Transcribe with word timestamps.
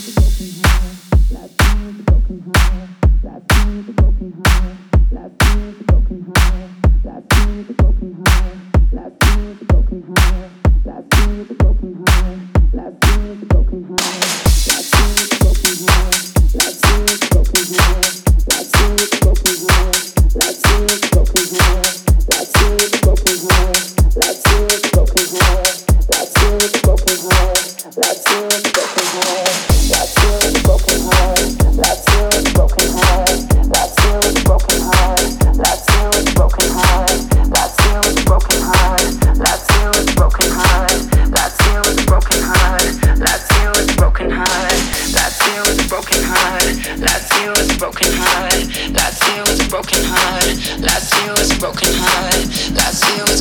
Last 0.00 0.40
year 0.40 1.92
the 1.92 2.02
broken 2.04 2.40
heart, 8.24 8.56
last 8.94 9.24
year 9.36 9.54
the 9.56 9.64
broken 9.66 10.02
heart, 10.02 10.50
last 10.86 11.20
year 11.20 11.44
the 11.44 11.59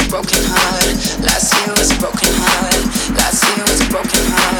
broken 0.09 0.43
heart. 0.43 1.21
Last 1.21 1.53
year 1.53 1.73
was 1.77 1.91
a 1.91 1.99
broken 1.99 2.33
heart. 2.33 3.15
Last 3.15 3.43
year 3.55 3.65
was 3.65 3.79
a 3.81 3.89
broken 3.89 4.25
heart. 4.33 4.58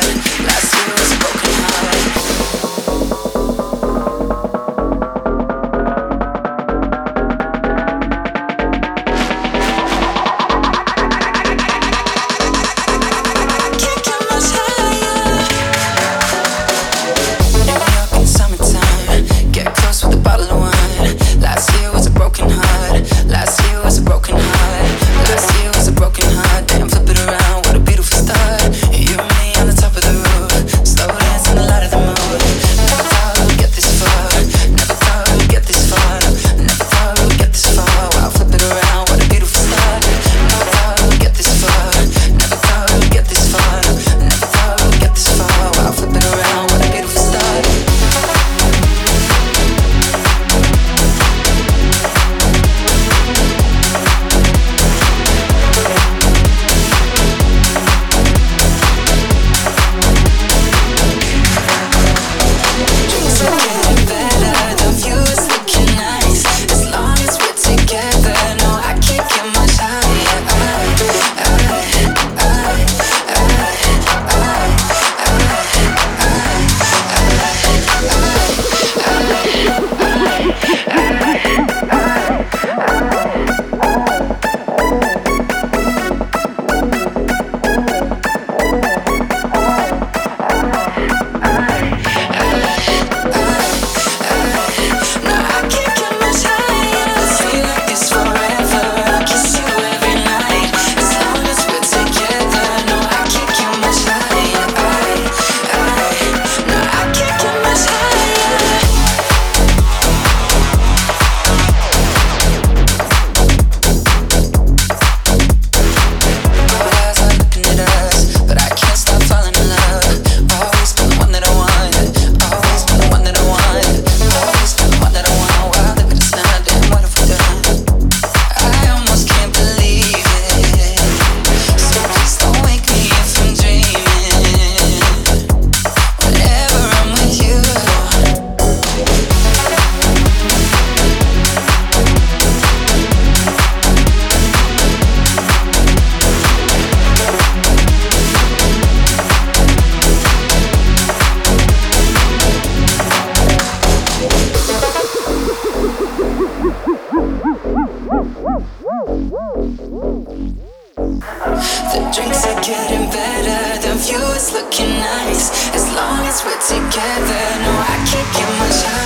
getting 162.62 163.10
better. 163.10 163.80
The 163.82 163.96
view 163.96 164.22
is 164.36 164.52
looking 164.52 164.90
nice. 165.00 165.70
As 165.74 165.86
long 165.96 166.26
as 166.26 166.44
we're 166.44 166.60
together, 166.60 167.44
no, 167.64 167.72
I 167.72 167.96
can't 168.10 168.34
get 168.36 168.50
much 168.60 168.84
higher. 168.84 168.99